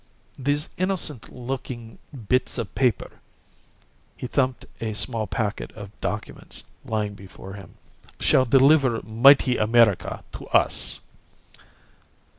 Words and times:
These 0.39 0.69
innocent 0.77 1.29
looking 1.31 1.99
bits 2.27 2.57
of 2.57 2.73
paper" 2.73 3.19
he 4.17 4.25
thumped 4.25 4.65
a 4.79 4.93
small 4.95 5.27
packet 5.27 5.71
of 5.73 5.91
documents 6.01 6.63
lying 6.83 7.13
before 7.13 7.53
him 7.53 7.75
"shall 8.19 8.45
deliver 8.45 9.03
mighty 9.03 9.57
America 9.57 10.23
to 10.31 10.47
us!" 10.47 11.01